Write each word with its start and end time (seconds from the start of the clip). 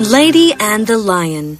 Lady 0.00 0.54
and 0.58 0.86
the 0.86 0.96
Lion 0.96 1.58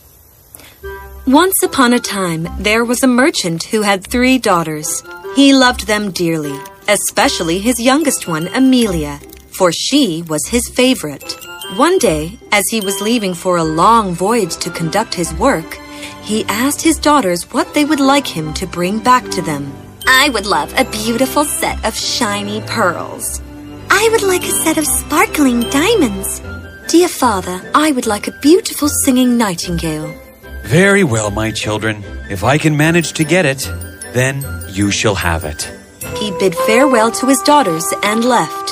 Once 1.26 1.62
upon 1.62 1.92
a 1.92 1.98
time, 1.98 2.48
there 2.58 2.82
was 2.82 3.02
a 3.02 3.06
merchant 3.06 3.64
who 3.64 3.82
had 3.82 4.06
three 4.06 4.38
daughters. 4.38 5.02
He 5.34 5.52
loved 5.52 5.86
them 5.86 6.12
dearly, 6.12 6.58
especially 6.88 7.58
his 7.58 7.78
youngest 7.78 8.26
one, 8.26 8.48
Amelia, 8.48 9.20
for 9.58 9.70
she 9.70 10.22
was 10.28 10.46
his 10.48 10.66
favorite. 10.68 11.36
One 11.76 11.98
day, 11.98 12.38
as 12.52 12.64
he 12.70 12.80
was 12.80 13.02
leaving 13.02 13.34
for 13.34 13.58
a 13.58 13.64
long 13.64 14.14
voyage 14.14 14.56
to 14.58 14.70
conduct 14.70 15.12
his 15.12 15.34
work, 15.34 15.74
he 16.22 16.46
asked 16.46 16.80
his 16.80 16.98
daughters 16.98 17.52
what 17.52 17.74
they 17.74 17.84
would 17.84 18.00
like 18.00 18.26
him 18.26 18.54
to 18.54 18.66
bring 18.66 18.98
back 18.98 19.30
to 19.30 19.42
them. 19.42 19.70
I 20.06 20.30
would 20.30 20.46
love 20.46 20.72
a 20.76 20.90
beautiful 20.90 21.44
set 21.44 21.84
of 21.84 21.94
shiny 21.94 22.62
pearls. 22.62 23.42
I 23.90 24.08
would 24.10 24.22
like 24.22 24.44
a 24.44 24.58
set 24.64 24.78
of 24.78 24.86
sparkling 24.86 25.60
diamonds. 25.68 26.40
Dear 26.88 27.08
father, 27.08 27.60
I 27.74 27.90
would 27.90 28.06
like 28.06 28.28
a 28.28 28.38
beautiful 28.40 28.88
singing 28.88 29.36
nightingale. 29.36 30.14
Very 30.62 31.02
well, 31.02 31.32
my 31.32 31.50
children. 31.50 32.04
If 32.30 32.44
I 32.44 32.58
can 32.58 32.76
manage 32.76 33.12
to 33.14 33.24
get 33.24 33.44
it, 33.44 33.68
then 34.12 34.44
you 34.70 34.92
shall 34.92 35.16
have 35.16 35.42
it. 35.44 35.68
He 36.16 36.30
bid 36.38 36.54
farewell 36.54 37.10
to 37.12 37.26
his 37.26 37.40
daughters 37.42 37.92
and 38.04 38.24
left. 38.24 38.68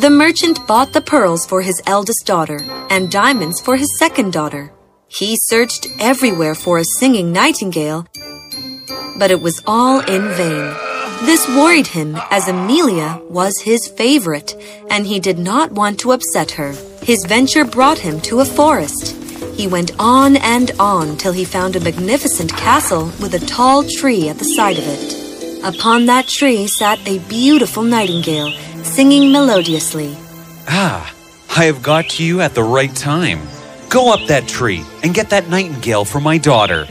The 0.00 0.10
merchant 0.10 0.66
bought 0.66 0.92
the 0.92 1.00
pearls 1.00 1.46
for 1.46 1.62
his 1.62 1.80
eldest 1.86 2.26
daughter 2.26 2.58
and 2.90 3.10
diamonds 3.10 3.60
for 3.60 3.76
his 3.76 3.96
second 3.96 4.32
daughter. 4.32 4.72
He 5.06 5.36
searched 5.40 5.86
everywhere 6.00 6.56
for 6.56 6.78
a 6.78 6.84
singing 6.98 7.32
nightingale, 7.32 8.04
but 9.16 9.30
it 9.30 9.40
was 9.40 9.62
all 9.64 10.00
in 10.00 10.28
vain. 10.34 10.85
This 11.24 11.48
worried 11.48 11.86
him 11.86 12.16
as 12.30 12.48
Amelia 12.48 13.20
was 13.28 13.60
his 13.60 13.88
favorite, 13.88 14.54
and 14.90 15.06
he 15.06 15.18
did 15.18 15.38
not 15.38 15.72
want 15.72 15.98
to 16.00 16.12
upset 16.12 16.50
her. 16.52 16.72
His 17.02 17.24
venture 17.26 17.64
brought 17.64 17.98
him 17.98 18.20
to 18.22 18.40
a 18.40 18.44
forest. 18.44 19.16
He 19.54 19.66
went 19.66 19.92
on 19.98 20.36
and 20.36 20.70
on 20.78 21.16
till 21.16 21.32
he 21.32 21.44
found 21.44 21.74
a 21.74 21.80
magnificent 21.80 22.52
castle 22.52 23.06
with 23.20 23.34
a 23.34 23.46
tall 23.46 23.84
tree 23.84 24.28
at 24.28 24.38
the 24.38 24.44
side 24.44 24.78
of 24.78 24.84
it. 24.86 25.64
Upon 25.64 26.06
that 26.06 26.28
tree 26.28 26.66
sat 26.66 26.98
a 27.08 27.18
beautiful 27.20 27.82
nightingale, 27.82 28.52
singing 28.84 29.32
melodiously. 29.32 30.16
Ah, 30.68 31.12
I 31.56 31.64
have 31.64 31.82
got 31.82 32.10
to 32.10 32.24
you 32.24 32.40
at 32.40 32.54
the 32.54 32.62
right 32.62 32.94
time. 32.94 33.40
Go 33.88 34.12
up 34.12 34.26
that 34.28 34.46
tree 34.46 34.84
and 35.02 35.14
get 35.14 35.30
that 35.30 35.48
nightingale 35.48 36.04
for 36.04 36.20
my 36.20 36.38
daughter. 36.38 36.86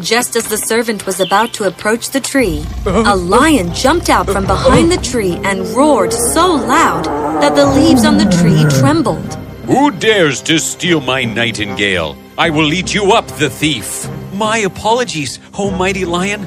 Just 0.00 0.36
as 0.36 0.46
the 0.46 0.56
servant 0.56 1.06
was 1.06 1.18
about 1.18 1.52
to 1.54 1.64
approach 1.64 2.10
the 2.10 2.20
tree, 2.20 2.64
a 2.86 3.16
lion 3.16 3.74
jumped 3.74 4.08
out 4.08 4.30
from 4.30 4.46
behind 4.46 4.92
the 4.92 4.96
tree 4.98 5.40
and 5.42 5.66
roared 5.70 6.12
so 6.12 6.54
loud 6.54 7.04
that 7.42 7.56
the 7.56 7.66
leaves 7.66 8.04
on 8.04 8.16
the 8.16 8.30
tree 8.38 8.64
trembled. 8.78 9.34
Who 9.66 9.90
dares 9.90 10.40
to 10.42 10.60
steal 10.60 11.00
my 11.00 11.24
nightingale? 11.24 12.16
I 12.38 12.50
will 12.50 12.72
eat 12.72 12.94
you 12.94 13.12
up, 13.12 13.26
the 13.38 13.50
thief. 13.50 14.08
My 14.32 14.58
apologies, 14.58 15.40
oh 15.58 15.72
mighty 15.72 16.04
lion. 16.04 16.46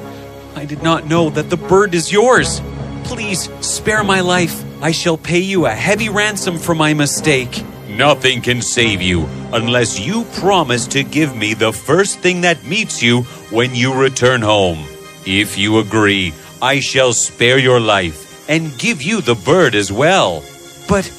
I 0.55 0.63
did 0.63 0.81
not 0.81 1.08
know 1.08 1.30
that 1.31 1.49
the 1.49 1.58
bird 1.58 1.93
is 1.93 2.09
yours. 2.09 2.61
Please 3.03 3.49
spare 3.59 4.03
my 4.05 4.21
life. 4.21 4.63
I 4.81 4.91
shall 4.91 5.17
pay 5.17 5.39
you 5.39 5.65
a 5.65 5.71
heavy 5.71 6.08
ransom 6.08 6.58
for 6.58 6.73
my 6.73 6.93
mistake. 6.93 7.63
Nothing 8.02 8.41
can 8.41 8.63
save 8.63 8.99
you 8.99 9.30
unless 9.53 9.99
you 9.99 10.23
promise 10.41 10.88
to 10.88 11.03
give 11.03 11.35
me 11.35 11.53
the 11.53 11.71
first 11.71 12.17
thing 12.17 12.41
that 12.41 12.66
meets 12.66 12.99
you 12.99 13.21
when 13.52 13.75
you 13.75 13.93
return 13.93 14.41
home. 14.41 14.88
If 15.27 15.55
you 15.55 15.77
agree, 15.77 16.33
I 16.63 16.80
shall 16.80 17.13
spare 17.13 17.59
your 17.59 17.80
life 17.80 18.49
and 18.49 18.75
give 18.80 19.03
you 19.03 19.21
the 19.21 19.35
bird 19.35 19.75
as 19.75 19.91
well. 19.91 20.41
But, 20.89 21.13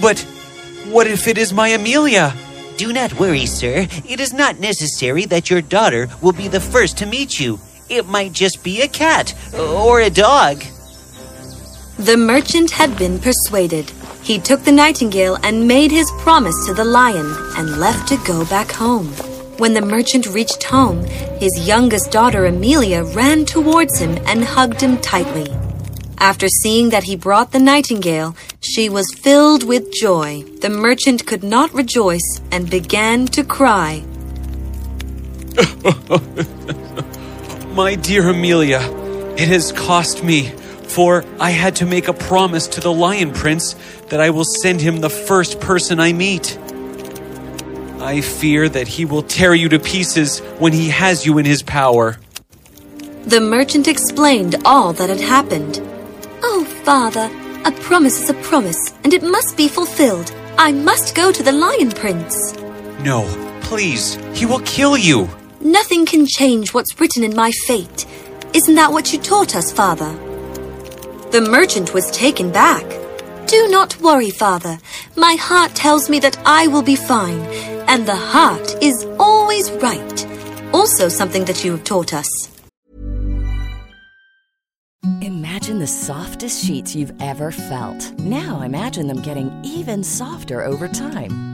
but, 0.00 0.18
what 0.90 1.06
if 1.06 1.28
it 1.28 1.38
is 1.38 1.52
my 1.52 1.68
Amelia? 1.68 2.34
Do 2.78 2.92
not 2.92 3.14
worry, 3.14 3.46
sir. 3.46 3.86
It 4.04 4.18
is 4.18 4.32
not 4.32 4.58
necessary 4.58 5.26
that 5.26 5.50
your 5.50 5.62
daughter 5.62 6.08
will 6.20 6.32
be 6.32 6.48
the 6.48 6.58
first 6.58 6.98
to 6.98 7.06
meet 7.06 7.38
you. 7.38 7.60
It 7.88 8.08
might 8.08 8.32
just 8.32 8.64
be 8.64 8.80
a 8.80 8.88
cat 8.88 9.36
or 9.54 10.00
a 10.00 10.10
dog. 10.10 10.64
The 11.96 12.16
merchant 12.16 12.72
had 12.72 12.98
been 12.98 13.20
persuaded. 13.20 13.92
He 14.24 14.38
took 14.38 14.64
the 14.64 14.72
nightingale 14.72 15.36
and 15.42 15.68
made 15.68 15.90
his 15.90 16.10
promise 16.20 16.56
to 16.64 16.72
the 16.72 16.84
lion 16.84 17.30
and 17.58 17.78
left 17.78 18.08
to 18.08 18.16
go 18.24 18.46
back 18.46 18.72
home. 18.72 19.08
When 19.58 19.74
the 19.74 19.82
merchant 19.82 20.26
reached 20.26 20.64
home, 20.64 21.04
his 21.38 21.68
youngest 21.68 22.10
daughter 22.10 22.46
Amelia 22.46 23.04
ran 23.04 23.44
towards 23.44 23.98
him 23.98 24.16
and 24.24 24.42
hugged 24.42 24.80
him 24.80 24.96
tightly. 25.02 25.54
After 26.16 26.48
seeing 26.48 26.88
that 26.88 27.04
he 27.04 27.16
brought 27.16 27.52
the 27.52 27.58
nightingale, 27.58 28.34
she 28.60 28.88
was 28.88 29.12
filled 29.14 29.62
with 29.62 29.92
joy. 29.92 30.42
The 30.62 30.70
merchant 30.70 31.26
could 31.26 31.44
not 31.44 31.74
rejoice 31.74 32.40
and 32.50 32.70
began 32.70 33.26
to 33.26 33.44
cry. 33.44 34.02
My 37.74 37.94
dear 37.94 38.30
Amelia, 38.30 38.80
it 39.36 39.48
has 39.48 39.70
cost 39.70 40.24
me, 40.24 40.50
for 40.84 41.26
I 41.38 41.50
had 41.50 41.76
to 41.76 41.86
make 41.86 42.08
a 42.08 42.14
promise 42.14 42.68
to 42.68 42.80
the 42.80 42.92
Lion 42.92 43.32
Prince 43.32 43.76
that 44.14 44.20
I 44.20 44.30
will 44.30 44.44
send 44.44 44.80
him 44.80 45.00
the 45.00 45.10
first 45.10 45.58
person 45.58 45.98
I 45.98 46.12
meet. 46.12 46.56
I 48.00 48.20
fear 48.20 48.68
that 48.68 48.86
he 48.86 49.04
will 49.04 49.24
tear 49.24 49.54
you 49.54 49.68
to 49.70 49.80
pieces 49.80 50.38
when 50.60 50.72
he 50.72 50.88
has 50.90 51.26
you 51.26 51.36
in 51.38 51.44
his 51.44 51.64
power. 51.64 52.16
The 53.24 53.40
merchant 53.40 53.88
explained 53.88 54.54
all 54.64 54.92
that 54.92 55.08
had 55.08 55.20
happened. 55.20 55.80
Oh, 56.44 56.64
father, 56.84 57.28
a 57.64 57.72
promise 57.72 58.22
is 58.22 58.30
a 58.30 58.34
promise, 58.34 58.94
and 59.02 59.12
it 59.12 59.24
must 59.24 59.56
be 59.56 59.66
fulfilled. 59.66 60.32
I 60.58 60.70
must 60.70 61.16
go 61.16 61.32
to 61.32 61.42
the 61.42 61.50
Lion 61.50 61.90
Prince. 61.90 62.54
No, 63.00 63.26
please, 63.62 64.14
he 64.32 64.46
will 64.46 64.60
kill 64.60 64.96
you. 64.96 65.28
Nothing 65.60 66.06
can 66.06 66.24
change 66.24 66.72
what's 66.72 67.00
written 67.00 67.24
in 67.24 67.34
my 67.34 67.50
fate. 67.66 68.06
Isn't 68.54 68.76
that 68.76 68.92
what 68.92 69.12
you 69.12 69.18
taught 69.18 69.56
us, 69.56 69.72
father? 69.72 70.12
The 71.32 71.44
merchant 71.50 71.92
was 71.92 72.12
taken 72.12 72.52
back. 72.52 73.03
Do 73.46 73.68
not 73.68 74.00
worry, 74.00 74.30
father. 74.30 74.78
My 75.16 75.34
heart 75.34 75.74
tells 75.74 76.08
me 76.08 76.18
that 76.20 76.38
I 76.46 76.66
will 76.68 76.82
be 76.82 76.96
fine, 76.96 77.40
and 77.88 78.06
the 78.06 78.16
heart 78.16 78.82
is 78.82 79.06
always 79.18 79.70
right. 79.72 80.26
Also, 80.72 81.08
something 81.08 81.44
that 81.44 81.64
you 81.64 81.72
have 81.72 81.84
taught 81.84 82.14
us. 82.14 82.28
Imagine 85.20 85.78
the 85.78 85.86
softest 85.86 86.64
sheets 86.64 86.94
you've 86.94 87.12
ever 87.20 87.50
felt. 87.50 88.18
Now 88.18 88.62
imagine 88.62 89.06
them 89.06 89.20
getting 89.20 89.52
even 89.62 90.02
softer 90.02 90.62
over 90.62 90.88
time. 90.88 91.53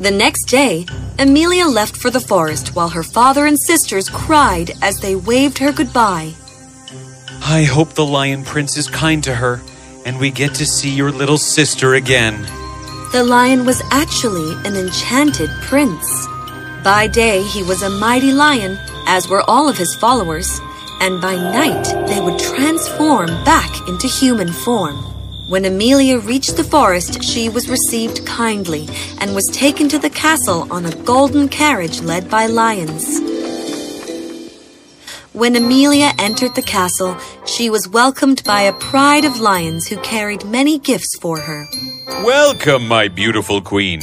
The 0.00 0.10
next 0.12 0.44
day, 0.44 0.86
Amelia 1.18 1.66
left 1.66 1.96
for 1.96 2.10
the 2.10 2.20
forest 2.20 2.76
while 2.76 2.88
her 2.90 3.02
father 3.02 3.46
and 3.46 3.58
sisters 3.58 4.08
cried 4.08 4.70
as 4.80 5.00
they 5.00 5.16
waved 5.16 5.58
her 5.58 5.72
goodbye. 5.72 6.34
I 7.42 7.64
hope 7.64 7.94
the 7.94 8.06
Lion 8.06 8.44
Prince 8.44 8.76
is 8.76 8.88
kind 8.88 9.24
to 9.24 9.34
her 9.34 9.60
and 10.06 10.18
we 10.18 10.30
get 10.30 10.54
to 10.54 10.64
see 10.64 10.90
your 10.90 11.10
little 11.10 11.38
sister 11.38 11.94
again. 11.94 12.40
The 13.12 13.24
lion 13.24 13.66
was 13.66 13.82
actually 13.90 14.52
an 14.64 14.76
enchanted 14.76 15.50
prince. 15.62 16.26
By 16.84 17.08
day, 17.12 17.42
he 17.42 17.62
was 17.62 17.82
a 17.82 17.90
mighty 17.90 18.32
lion, 18.32 18.78
as 19.06 19.28
were 19.28 19.42
all 19.48 19.68
of 19.68 19.76
his 19.76 19.94
followers, 19.94 20.60
and 21.00 21.20
by 21.20 21.34
night, 21.34 21.84
they 22.06 22.20
would 22.20 22.38
transform 22.38 23.26
back 23.44 23.88
into 23.88 24.06
human 24.06 24.52
form. 24.52 24.96
When 25.48 25.64
Amelia 25.64 26.18
reached 26.18 26.56
the 26.56 26.64
forest, 26.64 27.22
she 27.24 27.48
was 27.48 27.70
received 27.70 28.26
kindly 28.26 28.86
and 29.20 29.34
was 29.34 29.46
taken 29.46 29.88
to 29.88 29.98
the 29.98 30.10
castle 30.10 30.70
on 30.70 30.84
a 30.84 30.94
golden 31.04 31.48
carriage 31.48 32.00
led 32.02 32.28
by 32.28 32.46
lions. 32.46 33.20
When 35.32 35.56
Amelia 35.56 36.12
entered 36.18 36.54
the 36.54 36.62
castle, 36.62 37.16
she 37.46 37.70
was 37.70 37.88
welcomed 37.88 38.42
by 38.44 38.62
a 38.62 38.72
pride 38.72 39.24
of 39.24 39.40
lions 39.40 39.86
who 39.86 39.96
carried 39.98 40.44
many 40.44 40.78
gifts 40.78 41.16
for 41.20 41.38
her. 41.40 41.66
Welcome, 42.24 42.88
my 42.88 43.08
beautiful 43.08 43.62
queen. 43.62 44.00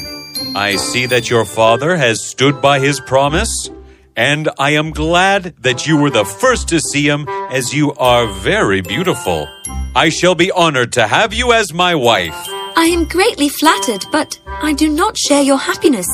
I 0.56 0.78
see 0.78 1.06
that 1.08 1.30
your 1.30 1.44
father 1.44 1.98
has 1.98 2.26
stood 2.26 2.62
by 2.62 2.80
his 2.80 3.02
promise, 3.02 3.70
and 4.16 4.50
I 4.58 4.72
am 4.72 4.92
glad 4.92 5.56
that 5.62 5.86
you 5.86 5.98
were 5.98 6.10
the 6.10 6.26
first 6.26 6.70
to 6.70 6.80
see 6.80 7.08
him, 7.08 7.28
as 7.50 7.74
you 7.74 7.94
are 7.94 8.28
very 8.28 8.82
beautiful. 8.82 9.48
I 9.96 10.10
shall 10.10 10.36
be 10.36 10.52
honored 10.52 10.94
to 10.94 11.08
have 11.08 11.34
you 11.34 11.52
as 11.54 11.74
my 11.74 11.96
wife. 11.96 12.36
I 12.78 12.86
am 12.86 13.06
greatly 13.06 13.50
flattered, 13.50 14.06
but 14.12 14.40
I 14.48 14.74
do 14.74 14.90
not 14.90 15.18
share 15.18 15.42
your 15.42 15.58
happiness, 15.58 16.08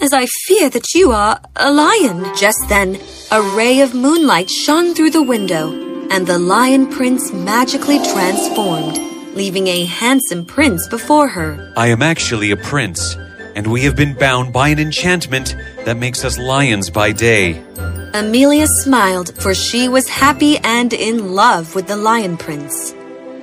as 0.00 0.12
I 0.12 0.26
fear 0.46 0.70
that 0.70 0.94
you 0.94 1.12
are 1.12 1.40
a 1.56 1.72
lion. 1.72 2.24
Just 2.36 2.68
then, 2.68 3.00
a 3.30 3.42
ray 3.56 3.80
of 3.80 3.94
moonlight 3.94 4.50
shone 4.50 4.94
through 4.94 5.10
the 5.10 5.22
window, 5.22 5.72
and 6.10 6.26
the 6.26 6.38
lion 6.38 6.88
prince 6.88 7.32
magically 7.32 7.98
transformed, 7.98 8.98
leaving 9.36 9.66
a 9.68 9.84
handsome 9.84 10.44
prince 10.44 10.86
before 10.88 11.28
her. 11.28 11.72
I 11.76 11.88
am 11.88 12.02
actually 12.02 12.50
a 12.50 12.56
prince, 12.56 13.16
and 13.54 13.66
we 13.68 13.82
have 13.82 13.96
been 13.96 14.14
bound 14.14 14.52
by 14.52 14.68
an 14.68 14.78
enchantment 14.78 15.56
that 15.86 15.96
makes 15.96 16.24
us 16.24 16.36
lions 16.36 16.90
by 16.90 17.12
day. 17.12 17.62
Amelia 18.12 18.66
smiled, 18.66 19.32
for 19.40 19.54
she 19.54 19.88
was 19.88 20.08
happy 20.08 20.58
and 20.58 20.92
in 20.92 21.32
love 21.32 21.76
with 21.76 21.86
the 21.86 21.96
lion 21.96 22.36
prince. 22.36 22.92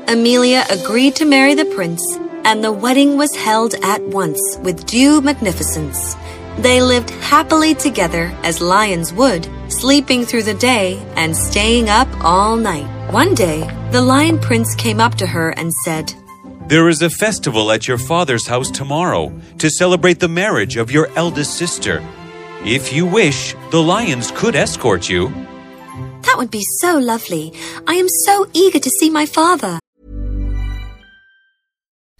Amelia 0.09 0.65
agreed 0.69 1.15
to 1.15 1.25
marry 1.25 1.55
the 1.55 1.71
prince, 1.73 2.03
and 2.43 2.61
the 2.61 2.71
wedding 2.71 3.17
was 3.17 3.33
held 3.33 3.75
at 3.81 4.01
once 4.01 4.57
with 4.61 4.85
due 4.85 5.21
magnificence. 5.21 6.17
They 6.57 6.81
lived 6.81 7.11
happily 7.31 7.75
together 7.75 8.25
as 8.43 8.59
lions 8.59 9.13
would, 9.13 9.47
sleeping 9.69 10.25
through 10.25 10.43
the 10.43 10.53
day 10.53 11.01
and 11.15 11.35
staying 11.35 11.87
up 11.87 12.09
all 12.21 12.57
night. 12.57 12.89
One 13.13 13.33
day, 13.35 13.61
the 13.91 14.01
lion 14.01 14.37
prince 14.37 14.75
came 14.75 14.99
up 14.99 15.15
to 15.15 15.27
her 15.27 15.51
and 15.51 15.71
said, 15.85 16.13
There 16.67 16.89
is 16.89 17.01
a 17.01 17.09
festival 17.09 17.71
at 17.71 17.87
your 17.87 17.97
father's 17.97 18.47
house 18.47 18.69
tomorrow 18.69 19.31
to 19.59 19.69
celebrate 19.69 20.19
the 20.19 20.27
marriage 20.27 20.75
of 20.75 20.91
your 20.91 21.07
eldest 21.15 21.57
sister. 21.57 22.03
If 22.65 22.93
you 22.93 23.05
wish, 23.05 23.55
the 23.71 23.81
lions 23.81 24.31
could 24.31 24.55
escort 24.55 25.09
you. 25.09 25.27
That 26.21 26.35
would 26.37 26.49
be 26.49 26.63
so 26.79 26.97
lovely. 26.97 27.51
I 27.87 27.95
am 27.95 28.07
so 28.07 28.49
eager 28.53 28.79
to 28.79 28.89
see 28.89 29.09
my 29.09 29.25
father. 29.25 29.81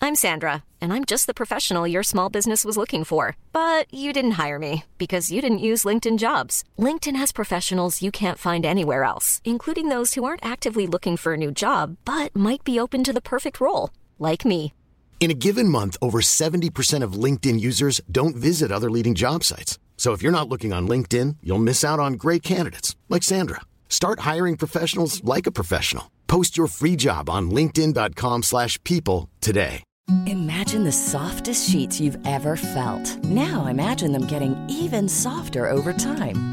I'm 0.02 0.16
Sandra, 0.16 0.66
and 0.82 0.92
I'm 0.92 1.06
just 1.06 1.28
the 1.28 1.34
professional 1.34 1.88
your 1.88 2.04
small 2.04 2.30
business 2.30 2.66
was 2.66 2.76
looking 2.76 3.06
for. 3.06 3.38
But 3.54 3.86
you 3.94 4.12
didn't 4.12 4.32
hire 4.32 4.60
me 4.60 4.84
because 4.98 5.32
you 5.32 5.40
didn't 5.40 5.60
use 5.70 5.86
LinkedIn 5.86 6.18
jobs. 6.18 6.66
LinkedIn 6.78 7.16
has 7.16 7.32
professionals 7.32 8.02
you 8.02 8.12
can't 8.12 8.38
find 8.38 8.66
anywhere 8.66 9.06
else, 9.06 9.42
including 9.46 9.88
those 9.88 10.16
who 10.16 10.26
aren't 10.26 10.46
actively 10.46 10.86
looking 10.88 11.16
for 11.16 11.36
a 11.36 11.38
new 11.38 11.54
job 11.54 11.96
but 12.04 12.36
might 12.36 12.66
be 12.66 12.78
open 12.78 13.06
to 13.06 13.14
the 13.14 13.22
perfect 13.22 13.62
role, 13.62 13.92
like 14.20 14.44
me. 14.44 14.74
In 15.22 15.32
a 15.32 15.42
given 15.46 15.70
month, 15.70 15.96
over 16.02 16.20
70% 16.20 17.02
of 17.02 17.14
LinkedIn 17.14 17.62
users 17.62 18.02
don't 18.12 18.36
visit 18.36 18.74
other 18.74 18.92
leading 18.92 19.16
job 19.16 19.46
sites. 19.46 19.80
So 19.96 20.12
if 20.12 20.22
you're 20.22 20.38
not 20.38 20.50
looking 20.50 20.74
on 20.74 20.88
LinkedIn, 20.88 21.38
you'll 21.42 21.60
miss 21.70 21.84
out 21.86 22.00
on 22.00 22.14
great 22.14 22.44
candidates 22.44 22.98
like 23.08 23.24
Sandra. 23.24 23.62
Start 23.88 24.22
hiring 24.32 24.58
professionals 24.58 25.24
like 25.24 25.48
a 25.48 25.52
professional. 25.52 26.12
Post 26.28 26.58
your 26.58 26.68
free 26.68 26.98
job 26.98 27.30
on 27.30 27.50
linkedin.com/people 27.50 29.30
today. 29.40 29.84
Imagine 30.28 30.84
the 30.84 30.92
softest 30.92 31.70
sheets 31.70 32.02
you've 32.02 32.18
ever 32.28 32.58
felt. 32.58 33.24
Now 33.24 33.68
imagine 33.68 34.12
them 34.12 34.26
getting 34.26 34.56
even 34.70 35.08
softer 35.08 35.72
over 35.72 35.94
time. 35.94 36.53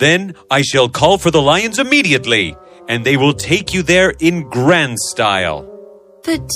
Then 0.00 0.34
I 0.50 0.62
shall 0.62 0.88
call 0.88 1.18
for 1.18 1.30
the 1.30 1.42
lions 1.42 1.78
immediately, 1.78 2.56
and 2.88 3.04
they 3.04 3.18
will 3.18 3.34
take 3.34 3.74
you 3.74 3.82
there 3.82 4.14
in 4.18 4.48
grand 4.48 4.98
style. 4.98 5.66
But, 6.24 6.50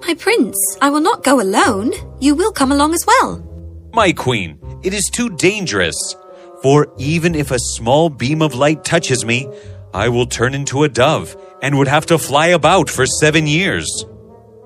my 0.00 0.14
prince, 0.14 0.56
I 0.80 0.88
will 0.88 1.02
not 1.02 1.22
go 1.22 1.40
alone. 1.40 1.92
You 2.20 2.34
will 2.34 2.52
come 2.52 2.72
along 2.72 2.94
as 2.94 3.04
well. 3.06 3.44
My 3.92 4.12
queen, 4.12 4.58
it 4.82 4.94
is 4.94 5.10
too 5.12 5.28
dangerous. 5.28 6.16
For 6.62 6.88
even 6.96 7.34
if 7.34 7.50
a 7.50 7.58
small 7.58 8.08
beam 8.08 8.40
of 8.40 8.54
light 8.54 8.82
touches 8.82 9.26
me, 9.26 9.46
I 9.92 10.08
will 10.08 10.26
turn 10.26 10.54
into 10.54 10.82
a 10.82 10.88
dove 10.88 11.36
and 11.62 11.76
would 11.76 11.88
have 11.88 12.06
to 12.06 12.18
fly 12.18 12.48
about 12.48 12.88
for 12.88 13.04
seven 13.04 13.46
years. 13.46 14.06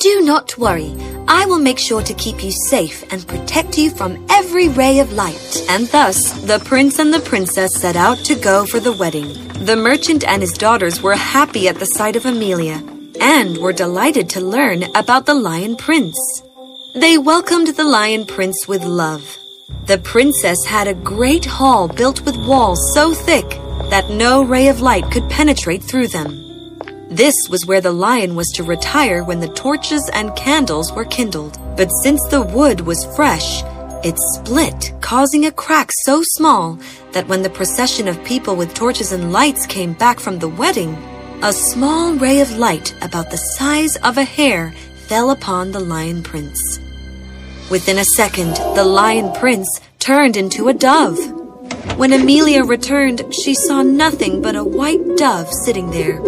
Do 0.00 0.22
not 0.22 0.56
worry. 0.56 0.96
I 1.28 1.44
will 1.44 1.58
make 1.58 1.78
sure 1.78 2.02
to 2.02 2.14
keep 2.14 2.42
you 2.42 2.52
safe 2.52 3.04
and 3.12 3.28
protect 3.28 3.76
you 3.76 3.90
from 3.90 4.24
every 4.30 4.70
ray 4.70 4.98
of 5.00 5.12
light. 5.12 5.62
And 5.68 5.88
thus, 5.88 6.32
the 6.40 6.58
prince 6.60 6.98
and 6.98 7.12
the 7.12 7.20
princess 7.20 7.78
set 7.78 7.96
out 7.96 8.16
to 8.24 8.34
go 8.34 8.64
for 8.64 8.80
the 8.80 8.94
wedding. 8.94 9.28
The 9.66 9.76
merchant 9.76 10.24
and 10.24 10.40
his 10.40 10.54
daughters 10.54 11.02
were 11.02 11.16
happy 11.16 11.68
at 11.68 11.78
the 11.78 11.84
sight 11.84 12.16
of 12.16 12.24
Amelia 12.24 12.82
and 13.20 13.58
were 13.58 13.74
delighted 13.74 14.30
to 14.30 14.40
learn 14.40 14.84
about 14.94 15.26
the 15.26 15.34
lion 15.34 15.76
prince. 15.76 16.16
They 16.94 17.18
welcomed 17.18 17.68
the 17.68 17.84
lion 17.84 18.24
prince 18.24 18.66
with 18.66 18.82
love. 18.82 19.36
The 19.84 19.98
princess 19.98 20.64
had 20.64 20.88
a 20.88 20.94
great 20.94 21.44
hall 21.44 21.88
built 21.88 22.24
with 22.24 22.38
walls 22.38 22.80
so 22.94 23.12
thick 23.12 23.50
that 23.90 24.08
no 24.08 24.42
ray 24.42 24.68
of 24.68 24.80
light 24.80 25.10
could 25.10 25.28
penetrate 25.28 25.82
through 25.82 26.08
them. 26.08 26.49
This 27.10 27.34
was 27.50 27.66
where 27.66 27.80
the 27.80 27.90
lion 27.90 28.36
was 28.36 28.46
to 28.54 28.62
retire 28.62 29.24
when 29.24 29.40
the 29.40 29.48
torches 29.48 30.08
and 30.14 30.36
candles 30.36 30.92
were 30.92 31.04
kindled. 31.04 31.58
But 31.76 31.90
since 32.04 32.24
the 32.28 32.40
wood 32.40 32.82
was 32.82 33.04
fresh, 33.16 33.64
it 34.04 34.14
split, 34.34 34.92
causing 35.00 35.44
a 35.44 35.50
crack 35.50 35.90
so 36.04 36.22
small 36.22 36.78
that 37.10 37.26
when 37.26 37.42
the 37.42 37.50
procession 37.50 38.06
of 38.06 38.24
people 38.24 38.54
with 38.54 38.74
torches 38.74 39.10
and 39.10 39.32
lights 39.32 39.66
came 39.66 39.92
back 39.94 40.20
from 40.20 40.38
the 40.38 40.48
wedding, 40.48 40.94
a 41.42 41.52
small 41.52 42.14
ray 42.14 42.40
of 42.40 42.58
light 42.58 42.94
about 43.02 43.32
the 43.32 43.38
size 43.58 43.96
of 44.04 44.16
a 44.16 44.22
hair 44.22 44.72
fell 45.08 45.32
upon 45.32 45.72
the 45.72 45.80
lion 45.80 46.22
prince. 46.22 46.78
Within 47.72 47.98
a 47.98 48.04
second, 48.04 48.54
the 48.76 48.84
lion 48.84 49.32
prince 49.32 49.80
turned 49.98 50.36
into 50.36 50.68
a 50.68 50.74
dove. 50.74 51.18
When 51.98 52.12
Amelia 52.12 52.62
returned, 52.62 53.34
she 53.34 53.54
saw 53.54 53.82
nothing 53.82 54.40
but 54.40 54.54
a 54.54 54.62
white 54.62 55.16
dove 55.16 55.48
sitting 55.64 55.90
there. 55.90 56.20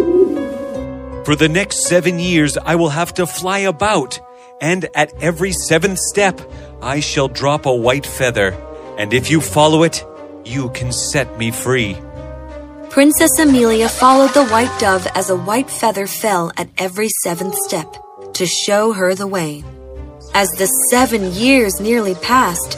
For 1.25 1.37
the 1.37 1.47
next 1.47 1.87
seven 1.87 2.19
years, 2.19 2.57
I 2.57 2.75
will 2.75 2.89
have 2.89 3.13
to 3.13 3.25
fly 3.25 3.59
about, 3.59 4.19
and 4.59 4.89
at 4.93 5.13
every 5.21 5.53
seventh 5.53 5.99
step, 5.99 6.41
I 6.81 6.99
shall 6.99 7.29
drop 7.29 7.65
a 7.65 7.73
white 7.73 8.05
feather. 8.05 8.51
And 8.97 9.13
if 9.13 9.31
you 9.31 9.39
follow 9.39 9.83
it, 9.83 10.05
you 10.43 10.69
can 10.71 10.91
set 10.91 11.37
me 11.37 11.51
free. 11.51 11.95
Princess 12.89 13.39
Amelia 13.39 13.87
followed 13.87 14.33
the 14.33 14.45
white 14.47 14.77
dove 14.79 15.07
as 15.15 15.29
a 15.29 15.35
white 15.35 15.69
feather 15.69 16.07
fell 16.07 16.51
at 16.57 16.69
every 16.77 17.09
seventh 17.23 17.55
step 17.55 17.95
to 18.33 18.45
show 18.45 18.91
her 18.91 19.15
the 19.15 19.25
way. 19.25 19.63
As 20.33 20.49
the 20.49 20.67
seven 20.91 21.31
years 21.31 21.79
nearly 21.79 22.15
passed, 22.15 22.77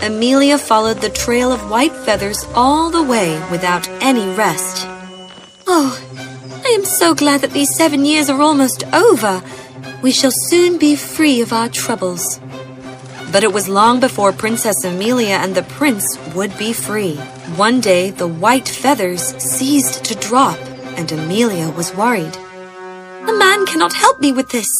Amelia 0.00 0.58
followed 0.58 1.00
the 1.00 1.10
trail 1.10 1.50
of 1.50 1.70
white 1.70 1.92
feathers 1.92 2.46
all 2.54 2.88
the 2.90 3.02
way 3.02 3.38
without 3.50 3.88
any 4.00 4.32
rest. 4.34 4.86
Oh, 5.66 5.98
I 6.70 6.74
am 6.74 6.84
so 6.84 7.16
glad 7.16 7.40
that 7.40 7.50
these 7.50 7.74
seven 7.74 8.04
years 8.04 8.30
are 8.30 8.40
almost 8.40 8.84
over. 8.92 9.42
We 10.02 10.12
shall 10.12 10.30
soon 10.30 10.78
be 10.78 10.94
free 10.94 11.40
of 11.40 11.52
our 11.52 11.68
troubles. 11.68 12.38
But 13.32 13.42
it 13.42 13.52
was 13.52 13.68
long 13.68 13.98
before 13.98 14.32
Princess 14.32 14.84
Amelia 14.84 15.34
and 15.42 15.56
the 15.56 15.64
prince 15.64 16.16
would 16.32 16.56
be 16.56 16.72
free. 16.72 17.16
One 17.56 17.80
day, 17.80 18.10
the 18.10 18.28
white 18.28 18.68
feathers 18.68 19.20
ceased 19.42 20.04
to 20.04 20.14
drop, 20.14 20.60
and 20.96 21.10
Amelia 21.10 21.70
was 21.70 21.92
worried. 21.96 22.36
A 22.36 23.32
man 23.32 23.66
cannot 23.66 23.92
help 23.92 24.20
me 24.20 24.30
with 24.30 24.50
this. 24.50 24.70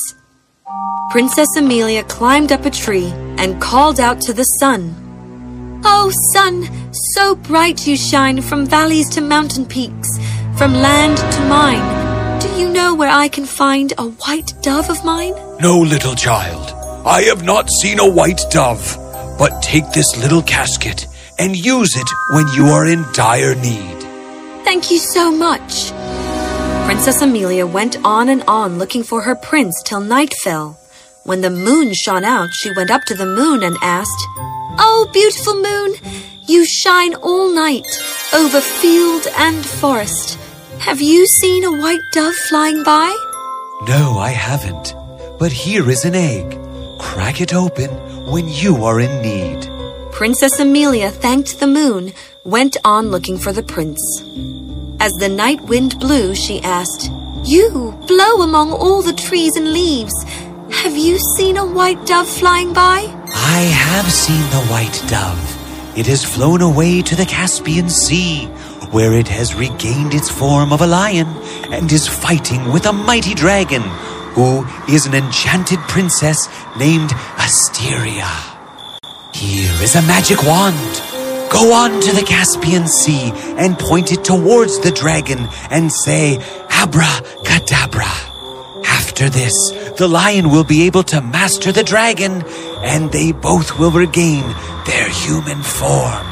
Princess 1.11 1.57
Amelia 1.57 2.05
climbed 2.05 2.53
up 2.53 2.65
a 2.67 2.71
tree 2.71 3.11
and 3.37 3.61
called 3.61 3.99
out 3.99 4.21
to 4.21 4.33
the 4.33 4.45
sun. 4.61 4.95
Oh, 5.85 6.13
sun, 6.33 6.69
so 7.15 7.35
bright 7.35 7.85
you 7.85 7.97
shine 7.97 8.43
from 8.43 8.65
valleys 8.65 9.09
to 9.11 9.21
mountain 9.21 9.67
peaks, 9.67 10.21
from 10.61 10.75
land 10.75 11.17
to 11.17 11.41
mine. 11.49 12.39
Do 12.39 12.49
you 12.61 12.69
know 12.69 12.95
where 12.95 13.09
I 13.09 13.29
can 13.29 13.47
find 13.47 13.95
a 13.97 14.11
white 14.23 14.53
dove 14.61 14.91
of 14.91 15.03
mine? 15.07 15.33
No, 15.59 15.79
little 15.79 16.15
child. 16.15 16.75
I 17.07 17.23
have 17.23 17.43
not 17.43 17.71
seen 17.81 17.99
a 17.99 18.07
white 18.07 18.43
dove. 18.51 18.85
But 19.39 19.63
take 19.63 19.91
this 19.93 20.19
little 20.19 20.43
casket 20.43 21.07
and 21.39 21.57
use 21.57 21.97
it 21.97 22.11
when 22.33 22.47
you 22.49 22.67
are 22.67 22.87
in 22.87 23.07
dire 23.15 23.55
need. 23.55 24.01
Thank 24.63 24.91
you 24.91 24.99
so 24.99 25.33
much. 25.33 25.93
Princess 26.85 27.23
Amelia 27.23 27.67
went 27.67 27.97
on 28.05 28.29
and 28.29 28.43
on 28.47 28.77
looking 28.77 29.03
for 29.03 29.23
her 29.23 29.37
prince 29.37 29.83
till 29.83 30.01
night 30.01 30.35
fell. 30.45 30.79
When 31.25 31.41
the 31.41 31.49
moon 31.49 31.95
shone 31.95 32.25
out, 32.25 32.51
she 32.53 32.71
went 32.77 32.91
up 32.91 33.05
to 33.05 33.15
the 33.15 33.25
moon 33.25 33.63
and 33.63 33.79
asked, 33.81 34.23
Oh, 34.79 35.09
beautiful 35.11 35.55
moon, 35.55 35.95
you 36.47 36.67
shine 36.67 37.15
all 37.15 37.51
night 37.51 37.87
over 38.35 38.61
field 38.61 39.27
and 39.39 39.65
forest. 39.65 40.37
Have 40.81 41.01
you 41.03 41.27
seen 41.27 41.63
a 41.65 41.71
white 41.73 42.01
dove 42.13 42.35
flying 42.35 42.83
by? 42.85 43.09
No, 43.87 44.19
I 44.19 44.31
haven't. 44.31 44.95
But 45.39 45.53
here 45.53 45.91
is 45.91 46.07
an 46.07 46.15
egg. 46.15 46.59
Crack 46.99 47.41
it 47.43 47.53
open 47.53 47.91
when 48.27 48.49
you 48.49 48.85
are 48.85 48.99
in 48.99 49.23
need. 49.23 49.69
Princess 50.11 50.59
Amelia 50.59 51.11
thanked 51.11 51.61
the 51.61 51.67
moon, 51.67 52.13
went 52.45 52.79
on 52.83 53.11
looking 53.11 53.37
for 53.39 53.53
the 53.53 53.63
prince. 53.63 54.01
As 55.01 55.13
the 55.13 55.29
night 55.29 55.61
wind 55.63 55.99
blew, 56.01 56.35
she 56.35 56.61
asked, 56.63 57.11
You 57.45 57.95
blow 58.09 58.41
among 58.41 58.73
all 58.73 59.03
the 59.03 59.13
trees 59.13 59.57
and 59.57 59.73
leaves. 59.75 60.15
Have 60.73 60.97
you 60.97 61.19
seen 61.37 61.59
a 61.59 61.67
white 61.67 62.05
dove 62.07 62.29
flying 62.29 62.73
by? 62.73 63.01
I 63.35 63.61
have 63.61 64.11
seen 64.11 64.43
the 64.51 64.65
white 64.73 65.03
dove. 65.09 65.97
It 65.97 66.07
has 66.07 66.25
flown 66.25 66.63
away 66.63 67.03
to 67.03 67.15
the 67.15 67.27
Caspian 67.27 67.91
Sea, 67.91 68.49
where 68.91 69.15
it 69.15 69.29
has 69.29 69.55
regained 69.55 70.15
its 70.15 70.29
form 70.29 70.73
of 70.73 70.81
a 70.81 70.87
lion 70.87 71.29
and 71.73 71.91
is 71.93 72.09
fighting 72.09 72.73
with 72.73 72.87
a 72.87 72.93
mighty 72.93 73.35
dragon, 73.35 73.83
who 74.35 74.67
is 74.89 75.07
an 75.07 75.15
enchanted 75.15 75.79
princess 75.89 76.49
named 76.79 77.13
Asteria. 77.39 78.29
Here 79.33 79.73
is 79.83 79.95
a 79.95 80.03
magic 80.03 80.43
wand. 80.43 81.03
Go 81.51 81.73
on 81.73 82.01
to 82.01 82.13
the 82.13 82.25
Caspian 82.27 82.87
Sea 82.87 83.33
and 83.57 83.79
point 83.79 84.13
it 84.13 84.25
towards 84.25 84.81
the 84.81 84.91
dragon 84.91 85.49
and 85.71 85.91
say, 85.91 86.39
Abracadabra. 86.71 88.11
After 88.87 89.29
this, 89.29 89.55
the 89.99 90.09
lion 90.09 90.51
will 90.51 90.65
be 90.65 90.83
able 90.83 91.03
to 91.05 91.21
master 91.21 91.73
the 91.73 91.83
dragon, 91.83 92.43
and 92.83 93.13
they 93.13 93.33
both 93.33 93.79
will 93.79 93.91
regain 93.91 94.43
their 94.87 95.09
human 95.09 95.63
form. 95.63 96.27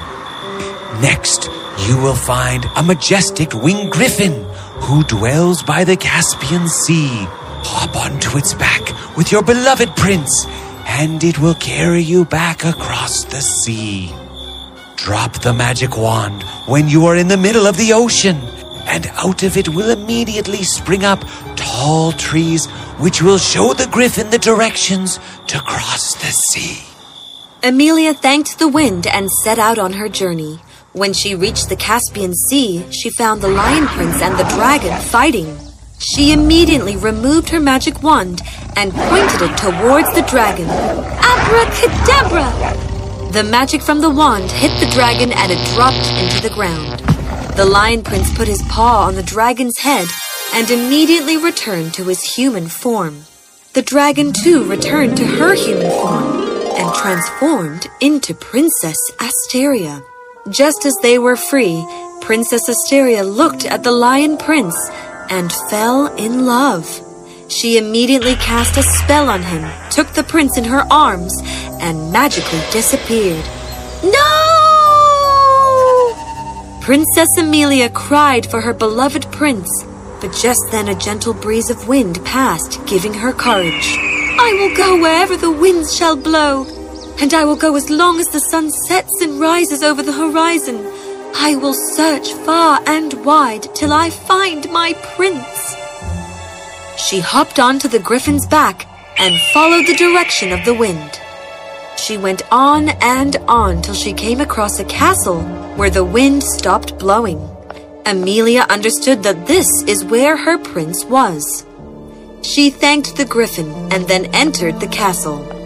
Next, 1.03 1.51
you 1.87 1.97
will 1.97 2.15
find 2.15 2.67
a 2.77 2.83
majestic 2.83 3.55
winged 3.55 3.93
griffin 3.93 4.45
who 4.83 5.05
dwells 5.05 5.63
by 5.63 5.85
the 5.85 5.97
Caspian 5.97 6.69
Sea. 6.69 7.27
Hop 7.71 7.97
onto 7.97 8.39
its 8.39 8.55
back 8.55 8.83
with 9.17 9.31
your 9.31 9.43
beloved 9.43 9.95
prince, 9.97 10.47
and 10.87 11.23
it 11.23 11.39
will 11.39 11.55
carry 11.55 12.03
you 12.03 12.25
back 12.25 12.65
across 12.65 13.25
the 13.25 13.41
sea. 13.41 14.13
Drop 14.97 15.35
the 15.41 15.53
magic 15.53 15.97
wand 15.97 16.43
when 16.67 16.89
you 16.89 17.07
are 17.07 17.17
in 17.17 17.29
the 17.29 17.37
middle 17.37 17.67
of 17.67 17.77
the 17.77 17.93
ocean, 17.93 18.37
and 18.87 19.07
out 19.15 19.43
of 19.43 19.57
it 19.57 19.69
will 19.69 19.91
immediately 19.91 20.63
spring 20.63 21.05
up 21.05 21.23
tall 21.57 22.13
trees 22.13 22.67
which 22.99 23.23
will 23.23 23.39
show 23.39 23.73
the 23.73 23.87
griffin 23.87 24.31
the 24.31 24.39
directions 24.39 25.19
to 25.47 25.59
cross 25.61 26.15
the 26.15 26.33
sea. 26.33 26.85
Amelia 27.63 28.15
thanked 28.15 28.59
the 28.59 28.69
wind 28.69 29.07
and 29.07 29.31
set 29.31 29.59
out 29.59 29.79
on 29.79 29.93
her 29.95 30.09
journey. 30.09 30.61
When 30.93 31.13
she 31.13 31.35
reached 31.35 31.69
the 31.69 31.77
Caspian 31.77 32.35
Sea, 32.35 32.91
she 32.91 33.11
found 33.11 33.43
the 33.43 33.49
Lion 33.49 33.87
Prince 33.89 34.23
and 34.23 34.39
the 34.39 34.49
dragon 34.57 34.99
fighting. 35.03 35.57
She 35.99 36.33
immediately 36.33 36.97
removed 36.97 37.51
her 37.51 37.61
magic 37.61 38.03
wand 38.03 38.41
and 38.75 38.93
pointed 38.93 39.43
it 39.43 39.57
towards 39.59 40.13
the 40.15 40.23
dragon. 40.23 40.67
Abracadabra! 40.69 42.51
The 43.33 43.45
magic 43.45 43.83
from 43.83 44.01
the 44.01 44.09
wand 44.09 44.51
hit 44.51 44.81
the 44.81 44.91
dragon 44.91 45.31
and 45.33 45.53
it 45.53 45.75
dropped 45.75 46.11
into 46.19 46.41
the 46.41 46.55
ground. 46.55 47.01
The 47.57 47.67
Lion 47.67 48.03
Prince 48.03 48.35
put 48.35 48.49
his 48.49 48.63
paw 48.63 49.05
on 49.07 49.15
the 49.15 49.23
dragon's 49.23 49.79
head 49.79 50.09
and 50.55 50.71
immediately 50.71 51.37
returned 51.37 51.93
to 51.95 52.05
his 52.05 52.23
human 52.23 52.69
form. 52.69 53.25
The 53.75 53.83
dragon 53.83 54.33
too 54.33 54.65
returned 54.65 55.19
to 55.19 55.27
her 55.27 55.55
human 55.55 55.91
form 55.91 56.49
and 56.79 56.95
transformed 56.95 57.89
into 58.01 58.33
Princess 58.33 58.97
Asteria. 59.21 60.03
Just 60.51 60.87
as 60.87 60.97
they 61.03 61.19
were 61.19 61.37
free, 61.37 61.85
Princess 62.23 62.69
Asteria 62.71 63.23
looked 63.23 63.67
at 63.67 63.83
the 63.83 63.91
Lion 63.93 64.39
Prince 64.39 64.77
and 65.29 65.53
fell 65.53 66.07
in 66.17 66.47
love. 66.47 66.87
She 67.49 67.77
immediately 67.77 68.35
cast 68.37 68.79
a 68.79 68.83
spell 68.83 69.29
on 69.29 69.43
him, 69.43 69.71
took 69.91 70.09
the 70.15 70.25
prince 70.25 70.57
in 70.57 70.65
her 70.65 70.87
arms, 70.91 71.35
and 71.81 72.13
magically 72.13 72.63
disappeared. 72.73 73.45
No! 74.03 74.29
Princess 76.81 77.29
Amelia 77.37 77.91
cried 77.91 78.47
for 78.47 78.63
her 78.63 78.73
beloved 78.73 79.31
prince, 79.31 79.69
but 80.23 80.33
just 80.33 80.63
then 80.71 80.89
a 80.89 80.95
gentle 80.95 81.35
breeze 81.35 81.69
of 81.69 81.89
wind 81.89 82.25
passed, 82.25 82.81
giving 82.87 83.13
her 83.13 83.35
courage. 83.35 83.97
I 84.41 84.57
will 84.59 84.75
go 84.75 84.97
wherever 85.03 85.37
the 85.37 85.51
winds 85.53 85.95
shall 85.95 86.17
blow, 86.17 86.65
and 87.21 87.35
I 87.35 87.45
will 87.45 87.57
go 87.57 87.75
as 87.75 87.91
long 87.91 88.21
as 88.21 88.29
the 88.29 88.41
sun 88.41 88.71
sets 88.71 89.21
and 89.21 89.41
rises 89.41 89.83
over 89.83 90.03
the 90.03 90.13
horizon. 90.13 90.87
I 91.35 91.57
will 91.57 91.75
search 91.75 92.33
far 92.33 92.81
and 92.87 93.13
wide 93.25 93.75
till 93.75 93.93
I 93.93 94.11
find 94.11 94.71
my 94.71 94.93
prince. 95.17 95.77
She 96.97 97.21
hopped 97.21 97.59
onto 97.59 97.89
the 97.89 97.99
griffin's 97.99 98.47
back 98.47 98.87
and 99.19 99.41
followed 99.53 99.87
the 99.87 99.97
direction 99.97 100.53
of 100.53 100.65
the 100.65 100.75
wind. 100.75 101.21
She 101.97 102.17
went 102.17 102.43
on 102.53 102.91
and 103.01 103.37
on 103.49 103.83
till 103.83 103.95
she 103.95 104.13
came 104.13 104.41
across 104.41 104.79
a 104.79 104.85
castle 104.85 105.43
where 105.77 105.91
the 105.91 106.05
wind 106.05 106.43
stopped 106.43 106.99
blowing. 106.99 107.41
Amelia 108.07 108.65
understood 108.71 109.23
that 109.25 109.47
this 109.47 109.69
is 109.87 110.05
where 110.05 110.37
her 110.37 110.57
prince 110.57 111.05
was. 111.05 111.67
She 112.43 112.71
thanked 112.71 113.17
the 113.17 113.25
griffin 113.25 113.71
and 113.93 114.07
then 114.07 114.27
entered 114.35 114.81
the 114.81 114.87
castle. 114.87 115.58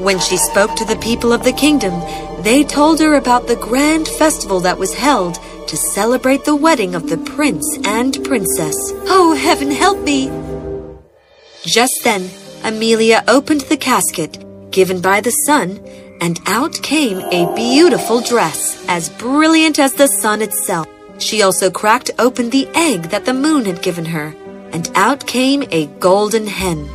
When 0.00 0.18
she 0.18 0.38
spoke 0.38 0.74
to 0.76 0.86
the 0.86 0.96
people 0.96 1.30
of 1.30 1.44
the 1.44 1.52
kingdom, 1.52 1.92
they 2.42 2.64
told 2.64 3.00
her 3.00 3.16
about 3.16 3.46
the 3.46 3.56
grand 3.56 4.08
festival 4.08 4.58
that 4.60 4.78
was 4.78 4.94
held 4.94 5.34
to 5.68 5.76
celebrate 5.76 6.46
the 6.46 6.56
wedding 6.56 6.94
of 6.94 7.10
the 7.10 7.18
prince 7.18 7.66
and 7.84 8.18
princess. 8.24 8.74
Oh, 9.04 9.34
heaven 9.34 9.70
help 9.70 9.98
me! 10.00 10.30
Just 11.66 12.00
then, 12.02 12.30
Amelia 12.64 13.22
opened 13.28 13.60
the 13.62 13.76
casket 13.76 14.42
given 14.70 15.02
by 15.02 15.20
the 15.20 15.36
sun, 15.46 15.78
and 16.22 16.40
out 16.46 16.80
came 16.82 17.18
a 17.18 17.54
beautiful 17.54 18.22
dress, 18.22 18.82
as 18.88 19.10
brilliant 19.10 19.78
as 19.78 19.92
the 19.92 20.06
sun 20.06 20.40
itself. 20.40 20.88
She 21.18 21.42
also 21.42 21.70
cracked 21.70 22.10
open 22.18 22.48
the 22.48 22.66
egg 22.74 23.10
that 23.10 23.26
the 23.26 23.34
moon 23.34 23.66
had 23.66 23.82
given 23.82 24.06
her, 24.06 24.34
and 24.72 24.90
out 24.94 25.26
came 25.26 25.64
a 25.70 25.88
golden 25.98 26.46
hen. 26.46 26.88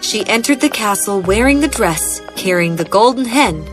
She 0.00 0.26
entered 0.26 0.60
the 0.60 0.68
castle 0.70 1.20
wearing 1.20 1.60
the 1.60 1.68
dress, 1.68 2.20
carrying 2.36 2.76
the 2.76 2.84
golden 2.84 3.24
hen. 3.24 3.64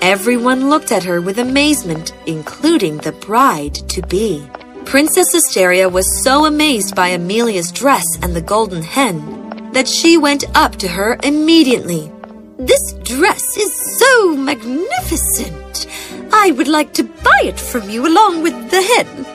Everyone 0.00 0.68
looked 0.68 0.92
at 0.92 1.04
her 1.04 1.20
with 1.20 1.38
amazement, 1.38 2.12
including 2.26 2.98
the 2.98 3.12
bride 3.12 3.74
to 3.88 4.02
be. 4.02 4.46
Princess 4.84 5.34
Asteria 5.34 5.88
was 5.88 6.22
so 6.22 6.44
amazed 6.44 6.94
by 6.94 7.08
Amelia's 7.08 7.72
dress 7.72 8.04
and 8.22 8.34
the 8.34 8.40
golden 8.40 8.82
hen 8.82 9.70
that 9.72 9.88
she 9.88 10.16
went 10.16 10.44
up 10.54 10.76
to 10.76 10.88
her 10.88 11.18
immediately. 11.22 12.10
This 12.58 12.92
dress 13.04 13.56
is 13.56 13.98
so 13.98 14.36
magnificent. 14.36 15.86
I 16.32 16.50
would 16.52 16.68
like 16.68 16.92
to 16.94 17.04
buy 17.04 17.40
it 17.44 17.58
from 17.58 17.88
you 17.88 18.06
along 18.06 18.42
with 18.42 18.70
the 18.70 18.82
hen. 18.82 19.26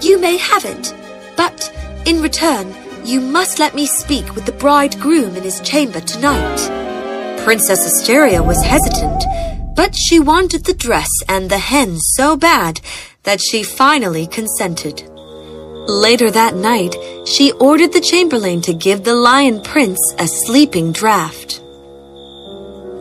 You 0.00 0.18
may 0.18 0.36
have 0.36 0.64
it, 0.64 0.94
but 1.36 1.72
in 2.06 2.22
return, 2.22 2.72
you 3.04 3.20
must 3.20 3.58
let 3.58 3.74
me 3.74 3.86
speak 3.86 4.34
with 4.34 4.46
the 4.46 4.52
bridegroom 4.52 5.36
in 5.36 5.42
his 5.42 5.60
chamber 5.60 6.00
tonight. 6.00 7.40
Princess 7.44 7.84
Asteria 7.84 8.42
was 8.42 8.62
hesitant, 8.62 9.24
but 9.74 9.94
she 9.94 10.20
wanted 10.20 10.64
the 10.64 10.74
dress 10.74 11.10
and 11.28 11.50
the 11.50 11.58
hen 11.58 11.98
so 11.98 12.36
bad 12.36 12.80
that 13.24 13.40
she 13.40 13.62
finally 13.62 14.26
consented. 14.26 15.02
Later 15.88 16.30
that 16.30 16.54
night, 16.54 16.94
she 17.26 17.50
ordered 17.52 17.92
the 17.92 18.00
chamberlain 18.00 18.60
to 18.62 18.72
give 18.72 19.02
the 19.02 19.16
lion 19.16 19.60
prince 19.62 19.98
a 20.18 20.28
sleeping 20.28 20.92
draught. 20.92 21.58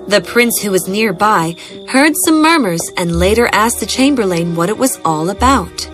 The 0.08 0.22
prince 0.26 0.60
who 0.60 0.72
was 0.72 0.88
nearby 0.88 1.56
heard 1.90 2.14
some 2.26 2.42
murmurs 2.42 2.82
and 2.98 3.20
later 3.20 3.48
asked 3.52 3.80
the 3.80 3.86
chamberlain 3.86 4.56
what 4.56 4.70
it 4.70 4.78
was 4.80 5.00
all 5.06 5.30
about. 5.30 5.91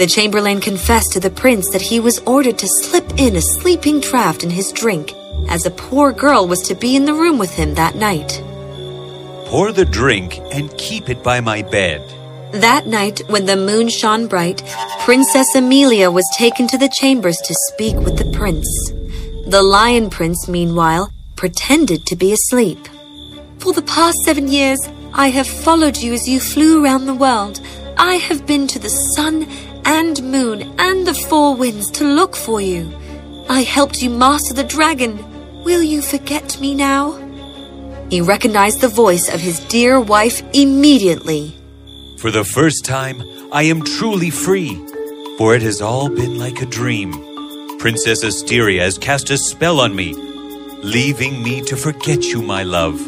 The 0.00 0.06
chamberlain 0.06 0.62
confessed 0.62 1.12
to 1.12 1.20
the 1.20 1.28
prince 1.28 1.68
that 1.72 1.82
he 1.82 2.00
was 2.00 2.20
ordered 2.20 2.56
to 2.60 2.66
slip 2.66 3.04
in 3.18 3.36
a 3.36 3.42
sleeping 3.42 4.00
draught 4.00 4.42
in 4.42 4.48
his 4.48 4.72
drink, 4.72 5.12
as 5.46 5.66
a 5.66 5.70
poor 5.70 6.10
girl 6.10 6.48
was 6.48 6.62
to 6.68 6.74
be 6.74 6.96
in 6.96 7.04
the 7.04 7.12
room 7.12 7.36
with 7.36 7.54
him 7.54 7.74
that 7.74 7.96
night. 7.96 8.42
Pour 9.44 9.72
the 9.72 9.84
drink 9.84 10.38
and 10.52 10.74
keep 10.78 11.10
it 11.10 11.22
by 11.22 11.42
my 11.42 11.60
bed. 11.60 12.00
That 12.52 12.86
night, 12.86 13.20
when 13.26 13.44
the 13.44 13.58
moon 13.58 13.90
shone 13.90 14.26
bright, 14.26 14.62
Princess 15.00 15.54
Amelia 15.54 16.10
was 16.10 16.24
taken 16.34 16.66
to 16.68 16.78
the 16.78 16.88
chambers 16.98 17.36
to 17.36 17.54
speak 17.68 17.96
with 17.96 18.16
the 18.16 18.32
prince. 18.32 18.70
The 19.48 19.60
lion 19.60 20.08
prince, 20.08 20.48
meanwhile, 20.48 21.12
pretended 21.36 22.06
to 22.06 22.16
be 22.16 22.32
asleep. 22.32 22.88
For 23.58 23.74
the 23.74 23.82
past 23.82 24.16
seven 24.24 24.48
years, 24.48 24.80
I 25.12 25.28
have 25.28 25.46
followed 25.46 25.98
you 25.98 26.14
as 26.14 26.26
you 26.26 26.40
flew 26.40 26.82
around 26.82 27.04
the 27.04 27.12
world. 27.12 27.60
I 27.98 28.14
have 28.14 28.46
been 28.46 28.66
to 28.68 28.78
the 28.78 28.88
sun 28.88 29.46
and 29.84 30.22
moon 30.22 30.74
and 30.78 31.06
the 31.06 31.14
four 31.14 31.54
winds 31.54 31.90
to 31.92 32.04
look 32.04 32.36
for 32.36 32.60
you. 32.60 32.92
I 33.48 33.62
helped 33.62 34.02
you 34.02 34.10
master 34.10 34.54
the 34.54 34.64
dragon. 34.64 35.18
Will 35.64 35.82
you 35.82 36.02
forget 36.02 36.60
me 36.60 36.74
now? 36.74 37.18
He 38.10 38.20
recognized 38.20 38.80
the 38.80 38.88
voice 38.88 39.32
of 39.32 39.40
his 39.40 39.60
dear 39.60 40.00
wife 40.00 40.42
immediately. 40.52 41.54
For 42.18 42.30
the 42.30 42.44
first 42.44 42.84
time, 42.84 43.22
I 43.52 43.62
am 43.64 43.82
truly 43.82 44.30
free, 44.30 44.74
for 45.38 45.54
it 45.54 45.62
has 45.62 45.80
all 45.80 46.08
been 46.08 46.38
like 46.38 46.60
a 46.60 46.66
dream. 46.66 47.12
Princess 47.78 48.22
Asteria 48.22 48.82
has 48.82 48.98
cast 48.98 49.30
a 49.30 49.38
spell 49.38 49.80
on 49.80 49.94
me, 49.94 50.12
leaving 50.82 51.42
me 51.42 51.62
to 51.62 51.76
forget 51.76 52.24
you, 52.24 52.42
my 52.42 52.62
love. 52.62 53.00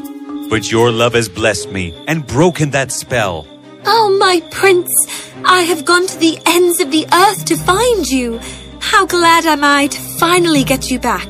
But 0.49 0.71
your 0.71 0.91
love 0.91 1.14
has 1.14 1.29
blessed 1.29 1.71
me 1.71 1.95
and 2.07 2.26
broken 2.26 2.71
that 2.71 2.93
spell. 2.93 3.47
Oh, 3.85 4.17
my 4.19 4.41
prince, 4.50 5.32
I 5.45 5.63
have 5.63 5.85
gone 5.85 6.07
to 6.07 6.19
the 6.19 6.39
ends 6.47 6.81
of 6.81 6.91
the 6.91 7.07
earth 7.13 7.45
to 7.47 7.57
find 7.57 8.07
you. 8.07 8.39
How 8.81 9.07
glad 9.07 9.45
am 9.47 9.65
I 9.65 9.89
to 9.89 10.01
finally 10.01 10.65
get 10.65 10.91
you 10.91 10.99
back. 10.99 11.29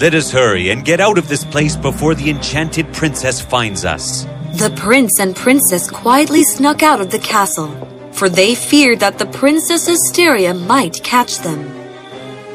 Let 0.00 0.14
us 0.14 0.30
hurry 0.30 0.70
and 0.70 0.84
get 0.84 1.00
out 1.00 1.16
of 1.16 1.28
this 1.28 1.44
place 1.44 1.76
before 1.76 2.14
the 2.14 2.28
enchanted 2.28 2.92
princess 2.92 3.40
finds 3.40 3.84
us. 3.84 4.24
The 4.54 4.72
prince 4.76 5.20
and 5.20 5.34
princess 5.34 5.90
quietly 5.90 6.42
snuck 6.42 6.82
out 6.82 7.00
of 7.00 7.10
the 7.10 7.18
castle, 7.18 7.70
for 8.12 8.28
they 8.28 8.54
feared 8.54 9.00
that 9.00 9.18
the 9.18 9.26
Princess 9.26 9.88
Asteria 9.88 10.54
might 10.54 11.02
catch 11.02 11.38
them. 11.38 11.70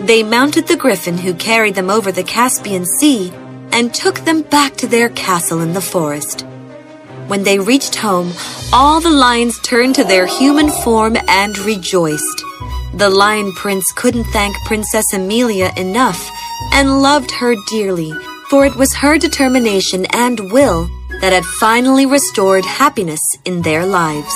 They 0.06 0.24
mounted 0.24 0.68
the 0.68 0.78
griffin 0.78 1.18
who 1.18 1.34
carried 1.34 1.76
them 1.76 1.90
over 1.90 2.12
the 2.12 2.24
Caspian 2.24 2.86
Sea 2.86 3.32
and 3.72 3.94
took 3.94 4.20
them 4.20 4.42
back 4.42 4.76
to 4.78 4.88
their 4.88 5.10
castle 5.10 5.62
in 5.62 5.74
the 5.74 5.82
forest. 5.82 6.46
When 7.32 7.44
they 7.44 7.60
reached 7.60 7.96
home, 7.96 8.34
all 8.74 9.00
the 9.00 9.10
lions 9.10 9.58
turned 9.62 9.96
to 9.96 10.04
their 10.04 10.26
human 10.26 10.70
form 10.70 11.16
and 11.30 11.58
rejoiced. 11.60 12.44
The 12.94 13.10
lion 13.10 13.54
prince 13.54 13.90
couldn't 13.94 14.26
thank 14.34 14.54
Princess 14.66 15.14
Amelia 15.14 15.72
enough 15.78 16.30
and 16.74 17.02
loved 17.02 17.32
her 17.32 17.56
dearly, 17.70 18.12
for 18.50 18.66
it 18.66 18.76
was 18.76 18.94
her 18.96 19.18
determination 19.18 20.06
and 20.12 20.52
will 20.52 20.90
that 21.22 21.32
had 21.32 21.46
finally 21.46 22.06
restored 22.06 22.66
happiness 22.66 23.22
in 23.46 23.62
their 23.62 23.86
lives. 23.86 24.36